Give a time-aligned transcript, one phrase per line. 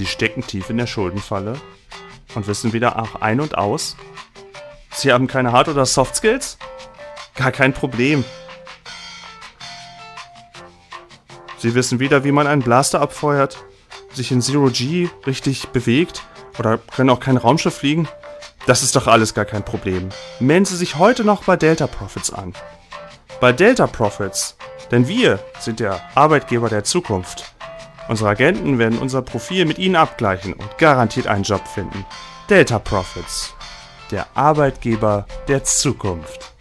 [0.00, 1.60] Sie stecken tief in der Schuldenfalle
[2.34, 3.96] und wissen wieder auch ein und aus.
[4.94, 6.56] Sie haben keine Hard- oder Soft Skills?
[7.34, 8.24] Gar kein Problem.
[11.58, 13.62] Sie wissen weder, wie man einen Blaster abfeuert,
[14.14, 16.22] sich in Zero G richtig bewegt
[16.58, 18.08] oder können auch kein Raumschiff fliegen.
[18.64, 20.08] Das ist doch alles gar kein Problem.
[20.38, 22.54] Melden Sie sich heute noch bei Delta Profits an.
[23.38, 24.56] Bei Delta Profits,
[24.90, 27.52] denn wir sind der Arbeitgeber der Zukunft.
[28.10, 32.04] Unsere Agenten werden unser Profil mit Ihnen abgleichen und garantiert einen Job finden.
[32.48, 33.54] Delta Profits,
[34.10, 36.52] der Arbeitgeber der Zukunft.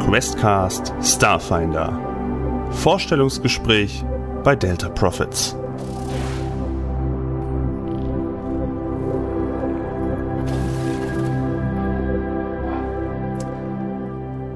[0.00, 2.00] Questcast Starfinder.
[2.72, 4.04] Vorstellungsgespräch
[4.44, 5.56] bei Delta Profits.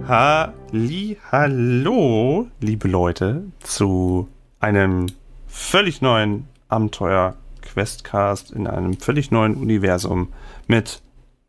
[0.07, 4.29] Halli, hallo, liebe Leute, zu
[4.61, 5.07] einem
[5.47, 10.33] völlig neuen Abenteuer Questcast in einem völlig neuen Universum
[10.67, 11.03] mit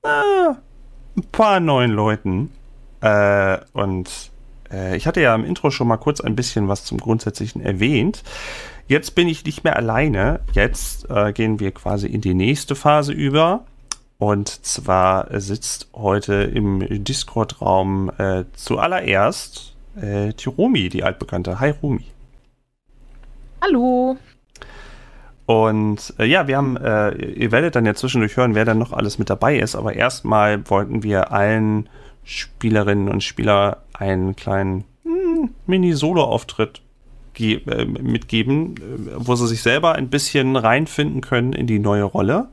[0.04, 0.08] äh,
[1.18, 2.52] ein paar neuen Leuten.
[3.02, 4.33] Äh, und
[4.96, 8.24] ich hatte ja im Intro schon mal kurz ein bisschen was zum Grundsätzlichen erwähnt.
[8.88, 10.42] Jetzt bin ich nicht mehr alleine.
[10.54, 13.66] Jetzt äh, gehen wir quasi in die nächste Phase über.
[14.18, 21.60] Und zwar sitzt heute im Discord-Raum äh, zuallererst äh, die Rumi, die altbekannte.
[21.60, 22.06] Hi Rumi.
[23.62, 24.18] Hallo.
[25.46, 28.94] Und äh, ja, wir haben, äh, ihr werdet dann ja zwischendurch hören, wer dann noch
[28.94, 31.90] alles mit dabei ist, aber erstmal wollten wir allen
[32.24, 36.82] Spielerinnen und Spieler einen kleinen hm, Mini-Solo-Auftritt
[37.40, 38.82] äh, mitgeben, äh,
[39.16, 42.50] wo sie sich selber ein bisschen reinfinden können in die neue Rolle.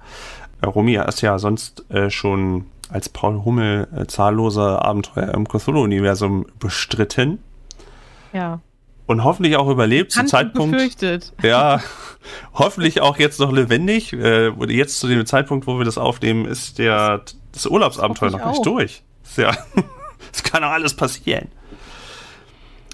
[0.62, 6.47] Äh, Romy ist ja sonst äh, schon als Paul Hummel äh, zahllose Abenteuer im Cthulhu-Universum
[6.58, 7.38] bestritten.
[8.32, 8.60] Ja.
[9.06, 10.72] Und hoffentlich auch überlebt zum Zeitpunkt.
[10.72, 11.32] Befürchtet.
[11.42, 11.80] Ja,
[12.54, 14.12] hoffentlich auch jetzt noch lebendig.
[14.12, 18.64] Äh, jetzt zu dem Zeitpunkt, wo wir das aufnehmen, ist der das Urlaubsabenteuer noch nicht
[18.64, 19.02] durch.
[19.36, 19.56] Ja,
[20.32, 21.48] es kann auch alles passieren.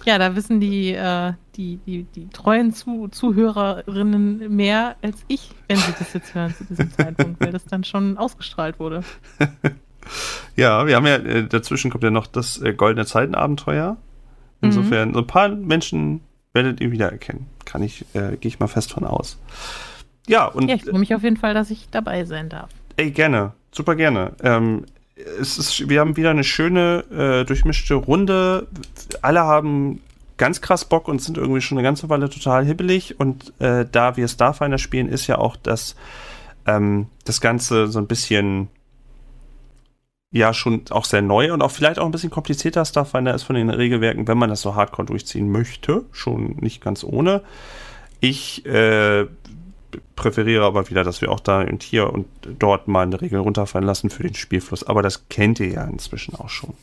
[0.05, 5.79] Ja, da wissen die, äh, die, die, die treuen Zu Zuhörerinnen mehr als ich, wenn
[5.79, 9.03] sie das jetzt hören zu diesem Zeitpunkt, weil das dann schon ausgestrahlt wurde.
[10.57, 13.97] ja, wir haben ja, äh, dazwischen kommt ja noch das äh, Goldene Zeitenabenteuer.
[14.61, 15.15] Insofern, mhm.
[15.15, 16.21] so ein paar Menschen
[16.53, 17.47] werdet ihr wiedererkennen.
[17.65, 19.39] Kann ich, äh, gehe ich mal fest von aus.
[20.29, 20.69] Ja, und.
[20.69, 22.71] Ja, ich freue mich auf jeden Fall, dass ich dabei sein darf.
[22.97, 23.53] Ey, gerne.
[23.73, 24.33] Super gerne.
[24.43, 28.69] Ähm, es ist, wir haben wieder eine schöne, äh, durchmischte Runde.
[29.23, 30.01] Alle haben
[30.37, 33.19] ganz krass Bock und sind irgendwie schon eine ganze Weile total hibbelig.
[33.19, 35.97] Und äh, da wir Starfinder spielen, ist ja auch das,
[36.67, 38.69] ähm, das Ganze so ein bisschen
[40.33, 43.57] ja schon auch sehr neu und auch vielleicht auch ein bisschen komplizierter Starfinder ist von
[43.57, 46.05] den Regelwerken, wenn man das so hardcore durchziehen möchte.
[46.13, 47.43] Schon nicht ganz ohne.
[48.21, 49.27] Ich äh,
[50.15, 52.27] präferiere aber wieder, dass wir auch da und hier und
[52.59, 54.85] dort mal eine Regel runterfallen lassen für den Spielfluss.
[54.85, 56.75] Aber das kennt ihr ja inzwischen auch schon.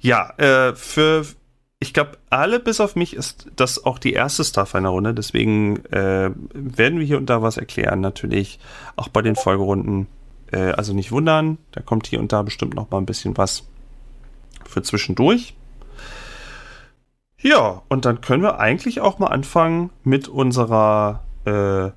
[0.00, 1.24] Ja, äh, für,
[1.78, 5.14] ich glaube, alle bis auf mich ist das auch die erste Starfinder-Runde.
[5.14, 8.58] Deswegen äh, werden wir hier und da was erklären, natürlich.
[8.96, 10.08] Auch bei den Folgerunden.
[10.52, 13.64] Äh, also nicht wundern, da kommt hier und da bestimmt noch mal ein bisschen was
[14.64, 15.54] für zwischendurch.
[17.38, 21.90] Ja, und dann können wir eigentlich auch mal anfangen mit unserer äh,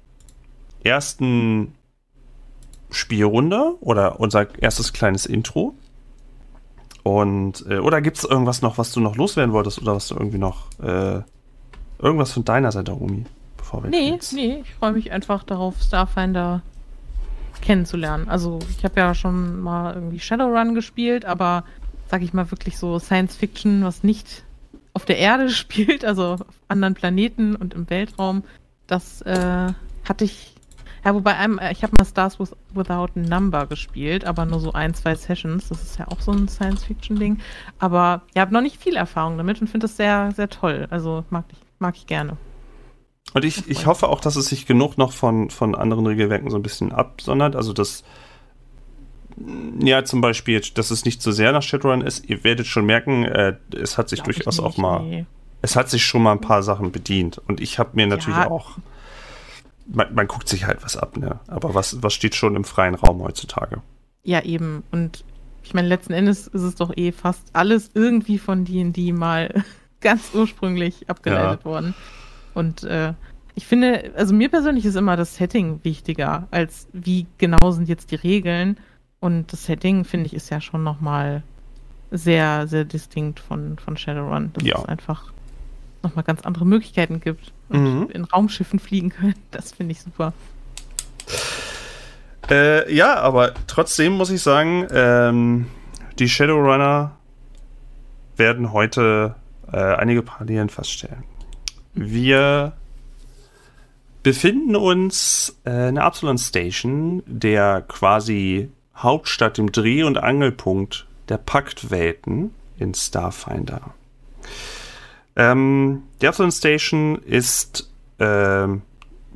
[0.84, 1.74] ersten
[2.90, 5.76] Spielrunde oder unser erstes kleines Intro.
[7.04, 10.16] Und, äh, oder gibt es irgendwas noch, was du noch loswerden wolltest oder was du
[10.16, 11.22] irgendwie noch, äh,
[12.00, 13.26] irgendwas von deiner Seite, Rumi,
[13.58, 14.34] bevor wir Nee, jetzt...
[14.34, 16.62] nee, ich freue mich einfach darauf, Starfinder
[17.62, 18.28] kennenzulernen.
[18.28, 21.64] Also, ich habe ja schon mal irgendwie Shadowrun gespielt, aber
[22.10, 24.44] sag ich mal wirklich so Science Fiction, was nicht
[24.94, 28.44] auf der Erde spielt, also auf anderen Planeten und im Weltraum,
[28.88, 29.74] das äh,
[30.08, 30.54] hatte ich.
[31.04, 32.40] Ja, wobei einem, äh, ich habe mal Stars
[32.74, 35.70] Without Number gespielt, aber nur so ein, zwei Sessions.
[35.70, 37.40] Das ist ja auch so ein Science-Fiction-Ding.
[37.78, 40.88] Aber ich habe noch nicht viel Erfahrung damit und finde das sehr, sehr toll.
[40.90, 42.38] Also mag ich, mag ich gerne.
[43.34, 46.58] Und ich, ich hoffe auch, dass es sich genug noch von, von anderen Regelwerken so
[46.58, 47.56] ein bisschen absondert.
[47.56, 48.04] Also, dass,
[49.80, 52.28] ja, zum Beispiel, dass es nicht so sehr nach Shadowrun ist.
[52.28, 55.04] Ihr werdet schon merken, äh, es hat sich Glaub durchaus nicht, auch mal.
[55.04, 55.26] Nee
[55.66, 57.42] es hat sich schon mal ein paar Sachen bedient.
[57.48, 58.52] Und ich habe mir natürlich ja.
[58.52, 58.78] auch.
[59.88, 61.40] Man, man, guckt sich halt was ab, ne?
[61.48, 63.82] Aber was, was steht schon im freien Raum heutzutage?
[64.24, 64.84] Ja, eben.
[64.92, 65.24] Und
[65.64, 69.64] ich meine, letzten Endes ist es doch eh fast alles irgendwie von DD mal
[70.02, 71.66] ganz ursprünglich abgeleitet ja.
[71.66, 71.96] worden.
[72.54, 73.14] Und äh,
[73.56, 78.12] ich finde, also mir persönlich ist immer das Setting wichtiger, als wie genau sind jetzt
[78.12, 78.78] die Regeln.
[79.20, 81.42] Und das Setting, finde ich, ist ja schon nochmal
[82.12, 84.52] sehr, sehr distinkt von, von Shadowrun.
[84.54, 84.78] Dass Ja.
[84.78, 85.35] es einfach
[86.06, 88.10] nochmal ganz andere Möglichkeiten gibt und Mhm.
[88.12, 89.36] in Raumschiffen fliegen können.
[89.52, 90.34] Das finde ich super.
[92.50, 95.66] Äh, ja, aber trotzdem muss ich sagen, ähm,
[96.20, 97.18] die Shadowrunner
[98.38, 99.36] werden heute
[99.72, 101.24] äh, einige Parallelen feststellen.
[101.94, 102.74] Wir
[104.22, 111.38] befinden uns äh, in der Absalon Station, der quasi Hauptstadt, dem Dreh- und Angelpunkt der
[111.38, 113.94] Paktwelten in Starfinder.
[115.36, 118.82] Ähm, die Absalon Station ist ähm,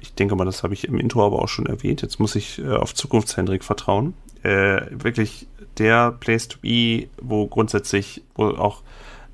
[0.02, 2.02] ich denke mal, das habe ich im Intro aber auch schon erwähnt.
[2.02, 4.14] Jetzt muss ich äh, auf Zukunftshendrik vertrauen.
[4.44, 5.48] Äh, wirklich
[5.78, 8.82] der Place to be, wo grundsätzlich, wo auch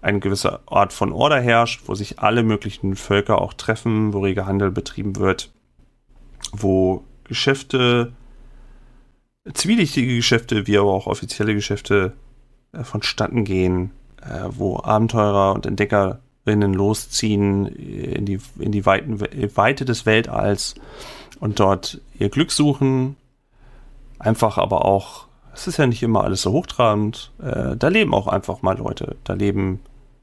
[0.01, 4.45] eine gewisse Art von Order herrscht, wo sich alle möglichen Völker auch treffen, wo reger
[4.45, 5.51] Handel betrieben wird,
[6.51, 8.13] wo Geschäfte,
[9.53, 12.13] zwielichtige Geschäfte, wie aber auch offizielle Geschäfte
[12.71, 13.91] äh, vonstatten gehen,
[14.21, 15.65] äh, wo Abenteurer und
[16.45, 19.19] Entdeckerinnen losziehen in die, in die Weiten,
[19.55, 20.75] Weite des Weltalls
[21.39, 23.15] und dort ihr Glück suchen.
[24.19, 28.27] Einfach aber auch, es ist ja nicht immer alles so hochtrabend, äh, da leben auch
[28.27, 29.17] einfach mal Leute.
[29.23, 29.79] Da leben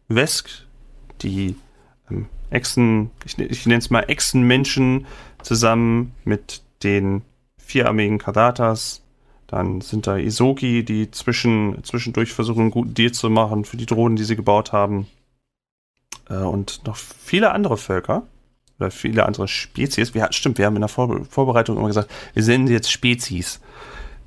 [0.08, 0.48] Vesk,
[1.22, 1.56] die
[2.10, 5.06] ähm, Echsen, ich, ich nenne es mal Echsenmenschen,
[5.42, 7.22] zusammen mit den
[7.58, 9.02] vierarmigen Kadatas.
[9.48, 13.86] Dann sind da Isoki, die zwischen, zwischendurch versuchen, einen guten Deal zu machen für die
[13.86, 15.08] Drohnen, die sie gebaut haben.
[16.32, 18.22] Äh, und noch viele andere Völker.
[18.78, 20.14] Oder viele andere Spezies.
[20.14, 23.60] Wir, stimmt, wir haben in der Vor Vorbereitung immer gesagt, wir sie jetzt Spezies.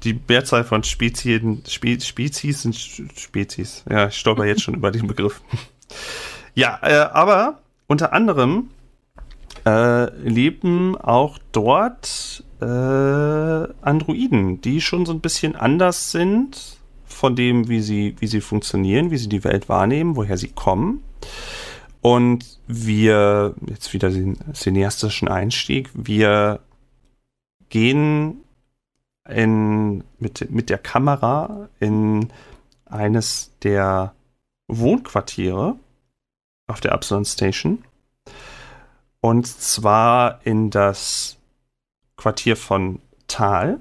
[0.03, 3.83] Die Mehrzahl von Spezien, Spe Spezies sind Spezies.
[3.89, 5.41] Ja, ich stolper jetzt schon über den Begriff.
[6.57, 8.69] Ja, äh, aber unter anderem
[9.65, 17.67] äh, leben auch dort äh, Androiden, die schon so ein bisschen anders sind von dem,
[17.67, 21.03] wie sie, wie sie funktionieren, wie sie die Welt wahrnehmen, woher sie kommen.
[22.05, 26.59] Und wir, jetzt wieder den cineastischen Einstieg, wir
[27.69, 28.43] gehen
[29.27, 32.31] in, mit, mit der Kamera in
[32.85, 34.13] eines der
[34.67, 35.77] Wohnquartiere
[36.67, 37.83] auf der Absalon Station.
[39.19, 41.37] Und zwar in das
[42.17, 43.79] Quartier von Tal.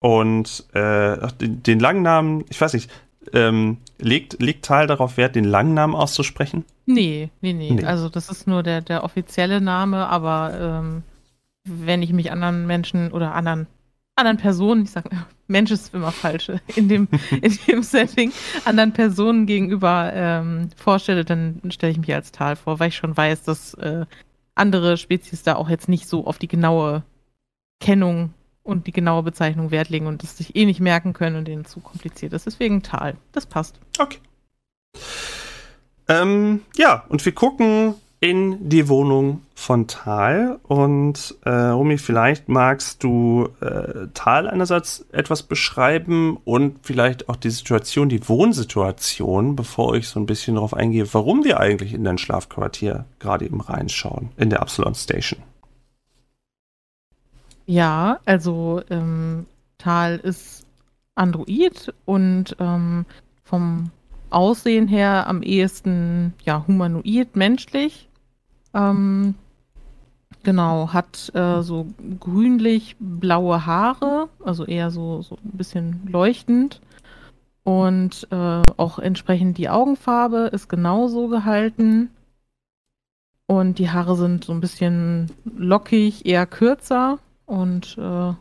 [0.00, 2.90] Und äh, den, langen Namen, ich weiß nicht,
[3.34, 6.64] ähm, legt, legt Tal darauf Wert, den langen Namen auszusprechen?
[6.86, 7.84] Nee, nee, nee, Nee.
[7.84, 11.02] Also das ist nur der, der offizielle Name, aber ähm,
[11.64, 13.66] wenn ich mich anderen Menschen oder anderen
[14.16, 15.10] anderen Personen, ich sage,
[15.46, 17.08] Mensch ist immer falsch in dem,
[17.42, 18.32] in dem Setting,
[18.64, 23.16] anderen Personen gegenüber ähm, vorstelle, dann stelle ich mich als Tal vor, weil ich schon
[23.16, 24.06] weiß, dass äh,
[24.54, 27.02] andere Spezies da auch jetzt nicht so auf die genaue
[27.80, 28.32] Kennung
[28.62, 31.64] und die genaue Bezeichnung Wert legen und das sich eh nicht merken können und denen
[31.64, 32.46] zu kompliziert ist.
[32.46, 33.16] Deswegen Tal.
[33.32, 33.78] Das passt.
[33.98, 34.18] Okay.
[36.08, 40.58] Ähm, ja, und wir gucken in die Wohnung von Tal.
[40.62, 47.50] Und äh, Romy, vielleicht magst du äh, Tal einerseits etwas beschreiben und vielleicht auch die
[47.50, 52.16] Situation, die Wohnsituation, bevor ich so ein bisschen darauf eingehe, warum wir eigentlich in dein
[52.16, 55.42] Schlafquartier gerade eben reinschauen, in der Absalon Station.
[57.66, 59.44] Ja, also ähm,
[59.76, 60.66] Tal ist
[61.14, 63.04] Android und ähm,
[63.42, 63.90] vom
[64.34, 68.08] Aussehen her am ehesten ja humanoid, menschlich.
[68.74, 69.34] Ähm,
[70.42, 71.86] genau, hat äh, so
[72.20, 76.80] grünlich-blaue Haare, also eher so, so ein bisschen leuchtend.
[77.62, 82.10] Und äh, auch entsprechend die Augenfarbe ist genauso gehalten.
[83.46, 88.32] Und die Haare sind so ein bisschen lockig, eher kürzer und äh,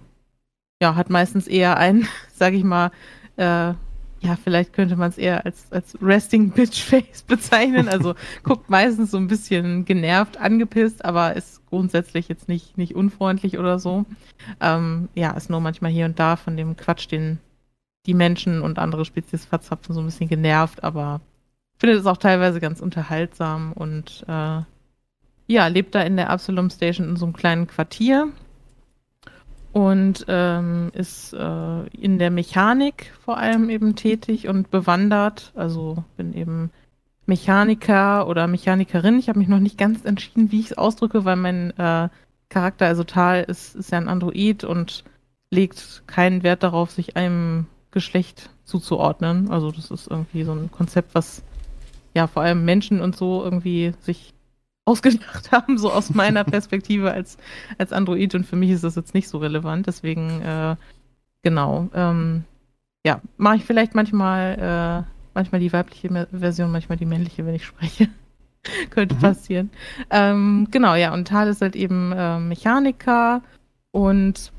[0.82, 2.92] ja, hat meistens eher ein, sag ich mal,
[3.38, 3.74] äh,
[4.24, 7.89] ja, vielleicht könnte man es eher als, als Resting Bitch Face bezeichnen.
[7.89, 13.58] Also guckt meistens so ein bisschen genervt, angepisst, aber ist grundsätzlich jetzt nicht, nicht unfreundlich
[13.58, 14.06] oder so.
[14.62, 17.39] Ähm, ja, ist nur manchmal hier und da von dem Quatsch, den
[18.06, 21.22] die Menschen und andere Spezies verzapfen, so ein bisschen genervt, aber
[21.77, 24.62] findet es auch teilweise ganz unterhaltsam und äh,
[25.48, 28.30] ja, lebt da in der Absalom Station in so einem kleinen Quartier
[29.74, 35.51] und ähm, ist äh, in der Mechanik vor allem eben tätig und bewandert.
[35.56, 36.70] Also bin eben
[37.25, 39.18] Mechaniker oder Mechanikerin.
[39.18, 42.10] Ich habe mich noch nicht ganz entschieden, wie ich es ausdrücke, weil mein äh,
[42.50, 45.03] Charakter, also Tal, ist, ist ja ein Android und
[45.50, 49.50] legt keinen Wert darauf, sich einem Geschlecht zuzuordnen.
[49.50, 51.44] Also das ist irgendwie so ein Konzept, was
[52.13, 54.36] ja vor allem Menschen und so irgendwie sich
[54.86, 57.38] ausgedacht haben, so aus meiner Perspektive als,
[57.78, 58.36] als Android.
[58.36, 59.88] Und für mich ist das jetzt nicht so relevant.
[59.88, 60.75] Deswegen, äh,
[61.42, 61.90] genau.
[61.94, 62.44] Ähm,
[63.06, 67.66] ja, mache ich vielleicht manchmal, äh, manchmal die weibliche Version, manchmal die männliche, wenn ich
[67.66, 68.10] spreche.
[68.92, 69.20] Könnte mhm.
[69.20, 69.70] passieren.
[70.10, 73.42] Ähm, genau, ja, und Tal ist halt eben äh, Mechaniker
[73.92, 74.54] und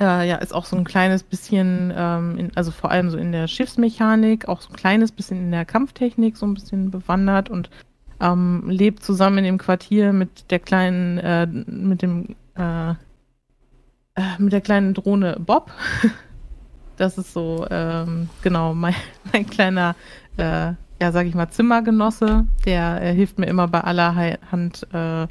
[0.00, 3.32] äh, ja, ist auch so ein kleines bisschen, ähm, in, also vor allem so in
[3.32, 7.70] der Schiffsmechanik, auch so ein kleines bisschen in der Kampftechnik so ein bisschen bewandert und
[8.20, 12.94] ähm, lebt zusammen in dem Quartier mit der kleinen, äh, mit dem, äh, äh
[14.38, 15.72] mit der kleinen Drohne Bob.
[16.96, 18.94] Das ist so, ähm, genau, mein,
[19.32, 19.96] mein kleiner,
[20.36, 22.46] äh, ja, sag ich mal, Zimmergenosse.
[22.66, 25.26] Der äh, hilft mir immer bei allerhand äh,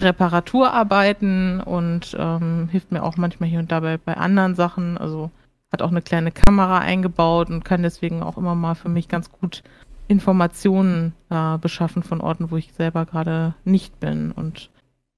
[0.00, 4.96] Reparaturarbeiten und ähm, hilft mir auch manchmal hier und da bei, bei anderen Sachen.
[4.96, 5.30] Also
[5.70, 9.30] hat auch eine kleine Kamera eingebaut und kann deswegen auch immer mal für mich ganz
[9.30, 9.62] gut
[10.10, 14.32] Informationen äh, beschaffen von Orten, wo ich selber gerade nicht bin.
[14.32, 14.70] Und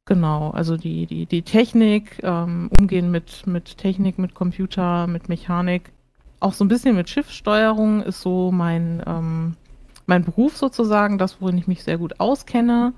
[0.05, 5.93] genau, also die, die, die Technik, ähm, umgehen mit, mit Technik, mit Computer, mit Mechanik,
[6.41, 9.57] auch so ein bisschen mit Schiffssteuerung ist so mein, ähm,
[10.05, 12.93] mein Beruf sozusagen, das, worin ich mich sehr gut auskenne.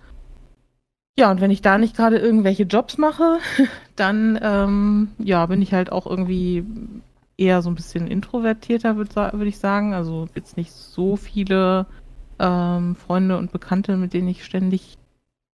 [1.16, 3.38] Ja, und wenn ich da nicht gerade irgendwelche Jobs mache,
[3.96, 6.64] dann ähm, ja, bin ich halt auch irgendwie
[7.36, 9.94] eher so ein bisschen introvertierter, würde würd ich sagen.
[9.94, 11.86] Also jetzt nicht so viele
[12.38, 14.96] ähm, Freunde und Bekannte, mit denen ich ständig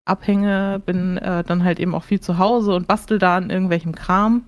[0.04, 0.82] abhänge.
[0.84, 4.44] Bin äh, dann halt eben auch viel zu Hause und bastel da an irgendwelchem Kram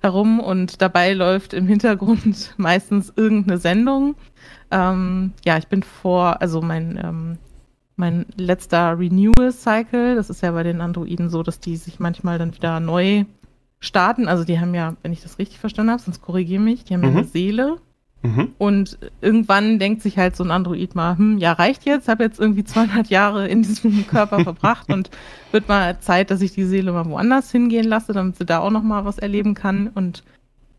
[0.00, 4.14] herum und dabei läuft im Hintergrund meistens irgendeine Sendung.
[4.70, 7.38] Ähm, ja, ich bin vor, also mein, ähm,
[7.96, 12.54] mein letzter Renewal-Cycle, das ist ja bei den Androiden so, dass die sich manchmal dann
[12.54, 13.24] wieder neu
[13.80, 14.28] starten.
[14.28, 17.00] Also die haben ja, wenn ich das richtig verstanden habe, sonst korrigiere mich, die haben
[17.00, 17.06] mhm.
[17.06, 17.76] ja eine Seele.
[18.22, 18.52] Mhm.
[18.58, 22.38] Und irgendwann denkt sich halt so ein Android mal, hm, ja, reicht jetzt, habe jetzt
[22.38, 25.10] irgendwie 200 Jahre in diesem Körper verbracht und
[25.52, 28.70] wird mal Zeit, dass ich die Seele mal woanders hingehen lasse, damit sie da auch
[28.70, 29.88] noch mal was erleben kann.
[29.88, 30.22] Und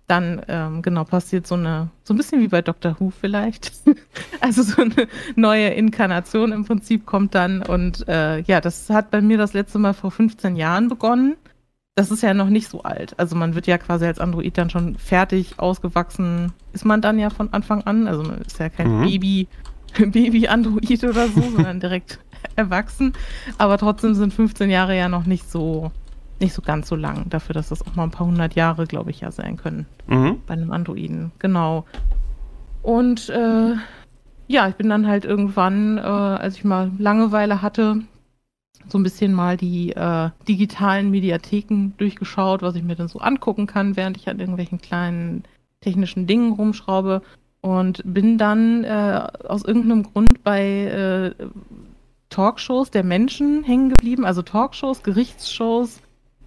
[0.06, 3.72] dann, ähm, genau, passiert so eine, so ein bisschen wie bei Doctor Who vielleicht.
[4.42, 7.64] also so eine neue Inkarnation im Prinzip kommt dann.
[7.64, 11.38] Und äh, ja, das hat bei mir das letzte Mal vor 15 Jahren begonnen
[11.96, 13.20] das ist ja noch nicht so alt.
[13.20, 16.54] Also man wird ja quasi als Android dann schon fertig ausgewachsen.
[16.74, 18.08] Ist man dann ja von Anfang an.
[18.08, 19.04] Also man ist ja kein mhm.
[19.04, 19.48] Baby,
[19.98, 22.20] Baby-Android oder so, sondern direkt
[22.56, 23.14] erwachsen.
[23.58, 25.92] Aber trotzdem sind 15 Jahre ja noch nicht so,
[26.40, 27.30] nicht so ganz so lang.
[27.30, 29.86] Dafür, dass das auch mal ein paar hundert Jahre, glaube ich, ja sein können.
[30.08, 30.42] Mhm.
[30.48, 31.34] Bei einem Androiden.
[31.40, 31.86] Genau.
[32.84, 33.76] Und äh,
[34.48, 38.02] ja, ich bin dann halt irgendwann, äh, als ich mal Langeweile hatte,
[38.88, 43.68] so ein bisschen mal die äh, digitalen Mediatheken durchgeschaut, was ich mir dann so angucken
[43.68, 45.44] kann, während ich an irgendwelchen kleinen
[45.82, 47.22] technischen Dingen rumschraube.
[47.62, 51.46] Und bin dann äh, aus irgendeinem Grund bei äh,
[52.30, 56.02] Talkshows der Menschen hängen geblieben, also Talkshows, Gerichtsshows,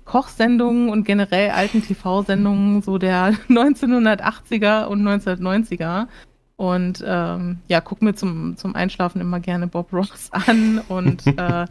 [0.04, 6.08] Kochsendungen und generell alten TV-Sendungen so der 1980er und 1990er.
[6.56, 11.66] Und ähm, ja, guck mir zum, zum Einschlafen immer gerne Bob Ross an und äh,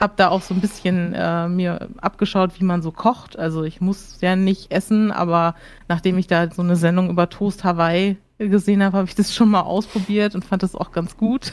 [0.00, 3.38] habe da auch so ein bisschen äh, mir abgeschaut, wie man so kocht.
[3.38, 5.54] Also ich muss ja nicht essen, aber
[5.88, 9.50] nachdem ich da so eine Sendung über Toast Hawaii gesehen habe, habe ich das schon
[9.50, 11.52] mal ausprobiert und fand das auch ganz gut.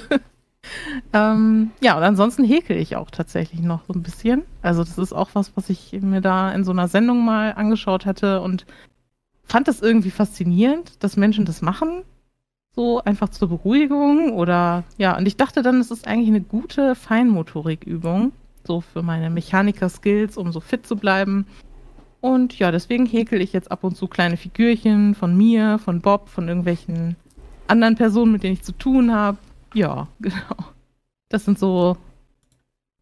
[1.14, 4.42] ähm, ja, und ansonsten häkel ich auch tatsächlich noch so ein bisschen.
[4.64, 8.08] Also das ist auch was, was ich mir da in so einer Sendung mal angeschaut
[8.08, 8.66] hatte und
[9.44, 12.02] fand das irgendwie faszinierend, dass Menschen das machen
[12.74, 16.96] so einfach zur Beruhigung oder ja, und ich dachte dann, es ist eigentlich eine gute
[16.96, 18.32] Feinmotorikübung,
[18.66, 21.46] so für meine Mechaniker-Skills, um so fit zu bleiben.
[22.22, 26.30] Und ja, deswegen häkel ich jetzt ab und zu kleine Figürchen von mir, von Bob,
[26.30, 27.16] von irgendwelchen
[27.68, 29.38] anderen Personen, mit denen ich zu tun habe.
[29.74, 30.58] Ja, genau.
[31.30, 31.98] Das sind so,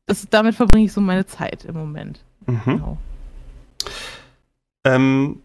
[0.06, 2.24] das, damit verbringe ich so meine Zeit im Moment.
[2.48, 2.62] Mhm.
[2.66, 2.98] Genau.
[4.86, 5.42] Ähm,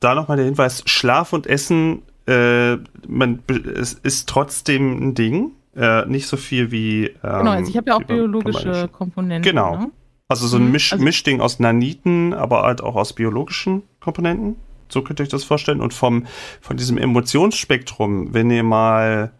[0.00, 2.76] da nochmal der Hinweis: Schlaf und Essen äh,
[3.06, 3.42] man,
[3.74, 5.52] es ist trotzdem ein Ding.
[5.74, 7.06] Äh, nicht so viel wie.
[7.06, 9.50] Ähm, genau, also ich habe ja auch biologische Komponenten.
[9.50, 9.76] Genau.
[9.76, 9.90] Ne?
[10.28, 10.72] Also so ein mhm.
[10.72, 14.56] Misch, also, Mischding aus Naniten, aber halt auch aus biologischen Komponenten.
[14.88, 15.80] So könnt ihr euch das vorstellen.
[15.80, 16.26] Und vom,
[16.60, 19.32] von diesem Emotionsspektrum, wenn ihr mal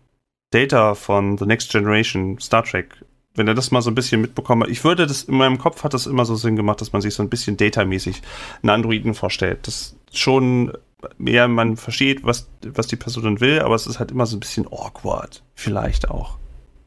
[0.50, 4.62] Data von The Next Generation, Star Trek, wenn ihr das mal so ein bisschen mitbekommen
[4.62, 7.00] habt, ich würde das, in meinem Kopf hat das immer so Sinn gemacht, dass man
[7.00, 8.22] sich so ein bisschen datamäßig
[8.62, 9.66] einen Androiden vorstellt.
[9.66, 10.72] Das schon
[11.18, 14.40] mehr man versteht, was, was die Person will, aber es ist halt immer so ein
[14.40, 16.38] bisschen awkward, vielleicht auch.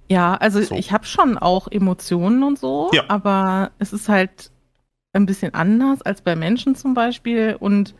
[0.09, 0.75] Ja, also so.
[0.75, 3.03] ich habe schon auch Emotionen und so, ja.
[3.07, 4.51] aber es ist halt
[5.13, 7.95] ein bisschen anders als bei Menschen zum Beispiel und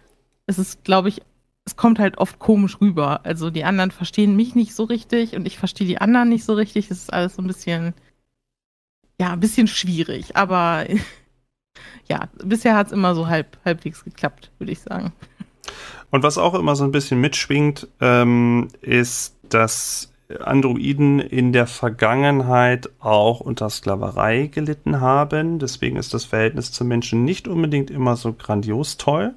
[0.45, 1.21] es ist, glaube ich,
[1.65, 3.25] es kommt halt oft komisch rüber.
[3.25, 6.53] Also die anderen verstehen mich nicht so richtig und ich verstehe die anderen nicht so
[6.53, 6.91] richtig.
[6.91, 7.93] Es ist alles so ein bisschen,
[9.19, 10.85] ja, ein bisschen schwierig, aber
[12.07, 15.11] ja, bisher hat es immer so halb, halbwegs geklappt, würde ich sagen.
[16.11, 22.89] Und was auch immer so ein bisschen mitschwingt, ähm, ist, dass Androiden in der Vergangenheit
[22.99, 25.59] auch unter Sklaverei gelitten haben.
[25.59, 29.35] Deswegen ist das Verhältnis zu Menschen nicht unbedingt immer so grandios toll.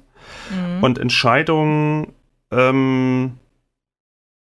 [0.49, 0.83] Mhm.
[0.83, 2.13] Und Entscheidungen,
[2.51, 3.33] ähm,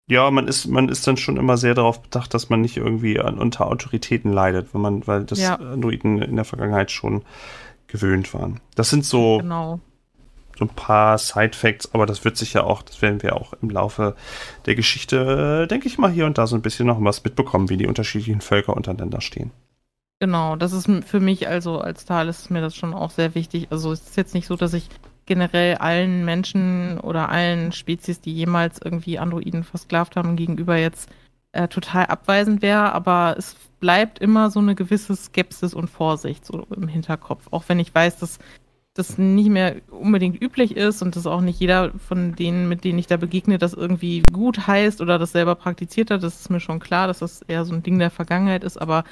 [0.08, 3.20] ja, man ist, man ist dann schon immer sehr darauf bedacht, dass man nicht irgendwie
[3.20, 5.56] an, unter Autoritäten leidet, wenn man, weil das ja.
[5.56, 7.24] Androiden in der Vergangenheit schon
[7.88, 8.60] gewöhnt waren.
[8.76, 9.80] Das sind so, genau.
[10.62, 13.72] So ein paar Side-Facts, aber das wird sich ja auch, das werden wir auch im
[13.72, 14.16] Laufe
[14.68, 17.78] der Geschichte, denke ich mal, hier und da so ein bisschen noch was mitbekommen, wie
[17.78, 19.50] die unterschiedlichen Völker untereinander stehen.
[20.20, 23.70] Genau, das ist für mich also als Tal ist mir das schon auch sehr wichtig.
[23.72, 24.88] Also es ist jetzt nicht so, dass ich
[25.26, 31.10] generell allen Menschen oder allen Spezies, die jemals irgendwie Androiden versklavt haben, gegenüber jetzt
[31.54, 36.68] äh, total abweisend wäre, aber es bleibt immer so eine gewisse Skepsis und Vorsicht so
[36.76, 37.48] im Hinterkopf.
[37.50, 38.38] Auch wenn ich weiß, dass
[38.94, 43.00] das nicht mehr unbedingt üblich ist und dass auch nicht jeder von denen, mit denen
[43.00, 46.24] ich da begegne, das irgendwie gut heißt oder das selber praktiziert hat.
[46.24, 49.06] Das ist mir schon klar, dass das eher so ein Ding der Vergangenheit ist, aber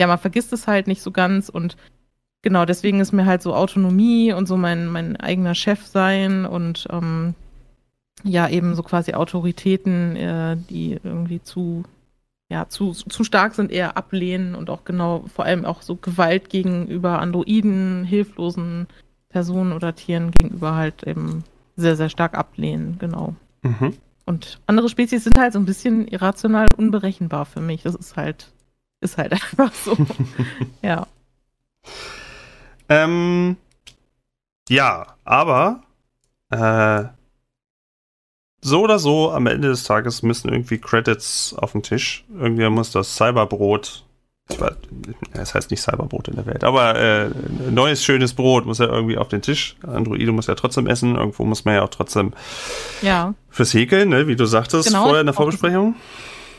[0.00, 1.76] ja, man vergisst es halt nicht so ganz und
[2.42, 6.86] genau, deswegen ist mir halt so Autonomie und so mein, mein eigener Chef sein und
[6.90, 7.34] ähm,
[8.24, 11.84] ja, eben so quasi Autoritäten, äh, die irgendwie zu,
[12.48, 16.48] ja, zu, zu stark sind, eher ablehnen und auch genau, vor allem auch so Gewalt
[16.48, 18.86] gegenüber Androiden, hilflosen
[19.36, 21.44] Personen oder Tieren gegenüber halt eben
[21.76, 23.34] sehr, sehr stark ablehnen, genau.
[23.60, 23.92] Mhm.
[24.24, 27.82] Und andere Spezies sind halt so ein bisschen irrational unberechenbar für mich.
[27.82, 28.50] Das ist halt,
[29.02, 29.94] ist halt einfach so.
[30.80, 31.06] ja.
[32.88, 33.58] Ähm,
[34.70, 35.82] ja, aber
[36.48, 37.04] äh,
[38.62, 42.24] so oder so, am Ende des Tages müssen irgendwie Credits auf den Tisch.
[42.32, 44.05] Irgendwie muss das Cyberbrot,
[44.48, 44.74] ich weiß,
[45.32, 47.30] es heißt nicht Cyberbrot in der Welt, aber äh,
[47.70, 49.76] neues, schönes Brot muss ja irgendwie auf den Tisch.
[49.82, 52.32] Androide muss ja trotzdem essen, irgendwo muss man ja auch trotzdem
[53.02, 53.34] ja.
[53.50, 55.96] fürs Häkeln, ne, wie du sagtest genau, vorher in der Vorbesprechung.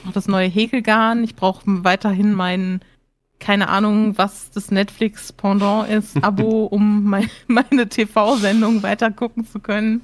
[0.08, 1.24] Auch das neue Häkelgarn.
[1.24, 2.82] Ich brauche weiterhin meinen
[3.40, 10.02] keine Ahnung, was das Netflix-Pendant ist, Abo, um mein, meine TV-Sendung weiter gucken zu können.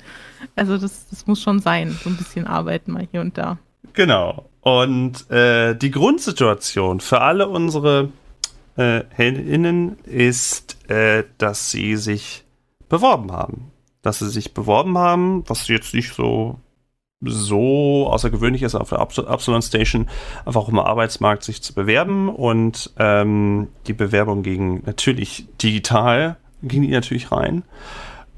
[0.55, 3.57] Also das, das muss schon sein, so ein bisschen arbeiten mal hier und da.
[3.93, 4.49] Genau.
[4.63, 8.09] Und äh, die Grundsituation für alle unsere
[8.77, 12.45] äh, HeldInnen ist, äh, dass sie sich
[12.87, 13.71] beworben haben.
[14.01, 16.59] Dass sie sich beworben haben, was jetzt nicht so
[17.25, 20.09] so außergewöhnlich ist, auf der Absalon Station
[20.45, 26.89] einfach im Arbeitsmarkt sich zu bewerben und ähm, die Bewerbung ging natürlich digital, ging die
[26.89, 27.63] natürlich rein.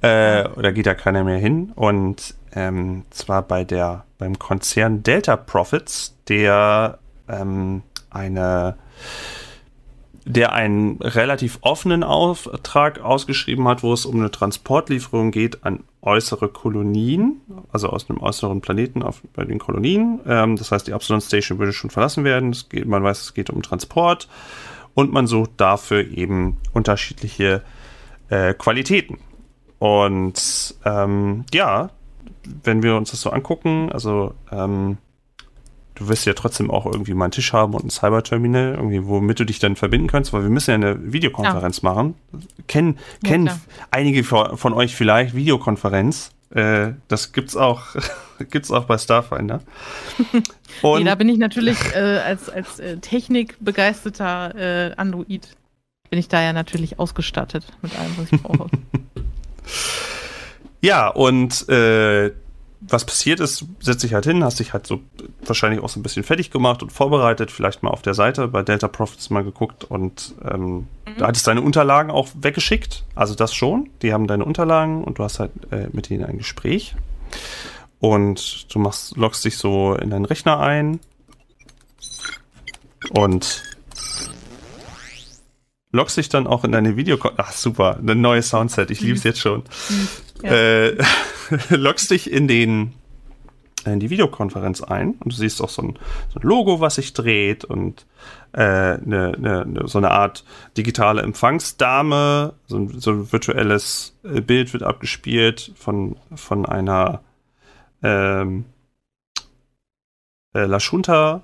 [0.02, 1.72] Äh, oder geht da keiner mehr hin?
[1.76, 8.78] Und ähm, zwar bei der beim Konzern Delta Profits, der ähm, eine
[10.28, 16.50] der einen relativ offenen Auftrag ausgeschrieben hat, wo es um eine Transportlieferung geht an äußere
[16.50, 17.42] Kolonien,
[17.72, 20.20] also aus einem äußeren Planeten auf, bei den Kolonien.
[20.26, 22.56] Ähm, das heißt, die Absalon Station würde schon verlassen werden.
[22.70, 24.28] Geht, man weiß, es geht um Transport
[24.96, 27.62] und man sucht dafür eben unterschiedliche
[28.30, 29.20] äh, Qualitäten.
[29.78, 31.92] Und ähm, ja,
[32.64, 34.98] wenn wir uns das so angucken, also ähm,
[35.96, 39.40] du wirst ja trotzdem auch irgendwie mal einen Tisch haben und ein Cyber-Terminal, irgendwie, womit
[39.40, 41.90] du dich dann verbinden kannst, weil wir müssen ja eine Videokonferenz ja.
[41.90, 42.16] machen.
[42.68, 43.50] Kennen, ja, kennen
[43.92, 46.32] einige von euch vielleicht Videokonferenz.
[46.52, 47.84] Äh, das gibt's auch,
[48.52, 49.62] gibt's auch bei Starfinder.
[50.82, 55.56] Und nee, da bin ich natürlich äh, als, als äh, technikbegeisterter äh, Android,
[56.10, 58.70] bin ich da ja natürlich ausgestattet mit allem, was ich brauche.
[60.86, 62.32] ja, und äh,
[62.82, 65.00] was passiert ist, setz dich halt hin, hast dich halt so
[65.44, 68.62] wahrscheinlich auch so ein bisschen fertig gemacht und vorbereitet, vielleicht mal auf der Seite bei
[68.62, 70.86] Delta Profits mal geguckt und ähm, mhm.
[71.18, 73.04] da hattest deine Unterlagen auch weggeschickt.
[73.16, 73.90] Also das schon.
[74.04, 76.96] Die haben deine Unterlagen und du hast halt äh, mit denen ein Gespräch.
[78.00, 81.00] Und du machst, loggst dich so in deinen Rechner ein
[83.10, 83.64] und
[85.92, 87.18] loggst dich dann auch in deine Video.
[87.38, 88.92] Ach super, ein neues Soundset.
[88.92, 89.64] Ich liebe es jetzt schon.
[90.42, 90.52] Ja.
[90.52, 90.98] Äh,
[91.70, 92.94] loggst dich in den
[93.86, 96.00] in die Videokonferenz ein und du siehst auch so ein,
[96.34, 98.08] so ein Logo, was sich dreht und
[98.54, 100.44] äh, eine, eine, so eine Art
[100.76, 107.22] digitale Empfangsdame, so ein, so ein virtuelles äh, Bild wird abgespielt von, von einer
[108.02, 108.66] ähm,
[110.56, 111.44] äh, Lashunta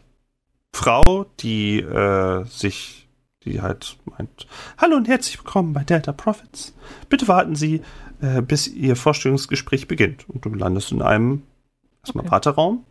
[0.74, 3.01] Frau, die äh, sich,
[3.46, 6.74] die halt meint, hallo und herzlich willkommen bei Delta Profits.
[7.10, 7.82] Bitte warten Sie,
[8.22, 10.30] äh, bis ihr Vorstellungsgespräch beginnt.
[10.30, 11.44] Und du landest in einem
[12.04, 12.32] erstmal okay.
[12.32, 12.86] Warteraum.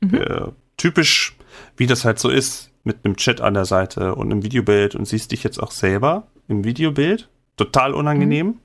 [0.00, 0.14] Mhm.
[0.14, 0.40] Äh,
[0.76, 1.36] typisch,
[1.76, 5.06] wie das halt so ist, mit einem Chat an der Seite und einem Videobild und
[5.06, 7.28] siehst dich jetzt auch selber im Videobild.
[7.56, 8.46] Total unangenehm.
[8.46, 8.60] Mhm.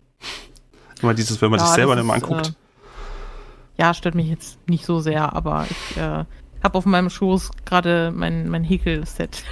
[1.01, 2.47] Immer dieses, wenn man ja, sich selber nicht anguckt.
[2.47, 6.25] Äh, ja, stört mich jetzt nicht so sehr, aber ich äh,
[6.63, 9.43] habe auf meinem Schoß gerade mein, mein Häkel-Set.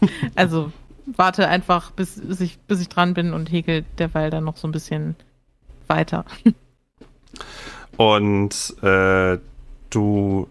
[0.34, 0.72] also
[1.16, 4.68] warte einfach, bis, bis, ich, bis ich dran bin und häkel derweil dann noch so
[4.68, 5.16] ein bisschen
[5.86, 6.24] weiter.
[7.96, 9.38] Und äh,
[9.90, 10.48] du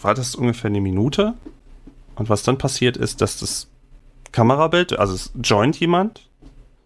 [0.00, 1.34] wartest ungefähr eine Minute.
[2.14, 3.68] Und was dann passiert ist, dass das
[4.32, 6.28] Kamerabild, also es joint jemand,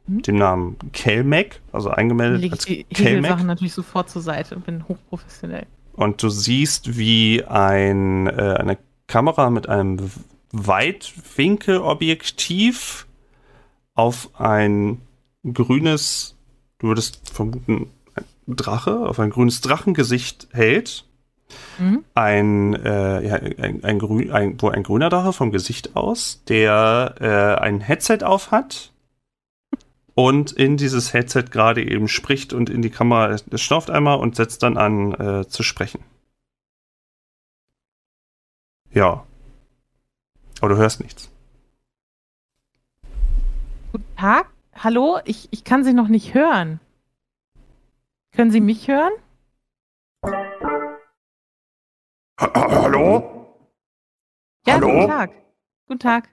[0.07, 0.23] hm?
[0.23, 2.87] dem Namen Kelmec, also eingemeldet Leg als die
[3.23, 5.67] Sachen natürlich sofort zur Seite und bin hochprofessionell.
[5.95, 10.11] Und du siehst, wie ein, äh, eine Kamera mit einem
[10.57, 13.07] Weitwinkelobjektiv
[13.95, 15.03] auf ein
[15.53, 16.37] grünes,
[16.79, 17.91] du würdest vermuten,
[18.49, 21.05] Drache, auf ein grünes Drachengesicht hält.
[21.79, 22.05] Mhm.
[22.15, 27.17] Ein, äh, ja, ein, ein, grün, ein, wo ein grüner Drache vom Gesicht aus, der
[27.21, 28.93] äh, ein Headset auf hat
[30.15, 34.37] und in dieses Headset gerade eben spricht und in die Kamera, es schnauft einmal und
[34.37, 36.01] setzt dann an äh, zu sprechen.
[38.93, 39.26] Ja.
[40.61, 41.31] Aber du hörst nichts.
[43.93, 44.47] Guten Tag.
[44.75, 46.81] Hallo, ich, ich kann Sie noch nicht hören.
[48.33, 49.13] Können Sie mich hören?
[52.39, 53.57] Ha Hallo?
[54.67, 54.91] Ja, Hallo?
[54.91, 55.31] guten Tag.
[55.87, 56.29] Guten Tag.